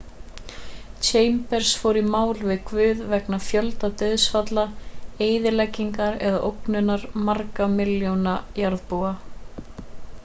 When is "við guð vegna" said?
2.47-3.39